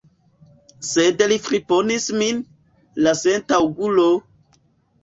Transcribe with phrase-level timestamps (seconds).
[0.91, 2.43] Sed li friponis min,
[3.05, 4.09] la sentaŭgulo!